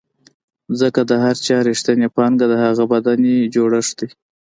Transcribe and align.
ځکه 0.79 1.01
د 1.09 1.11
هر 1.23 1.35
چا 1.45 1.57
رښتینې 1.67 2.07
پانګه 2.15 2.45
د 2.49 2.53
هغه 2.63 2.83
بدن 2.93 3.21
جوړښت 3.53 3.93
دی. 3.99 4.09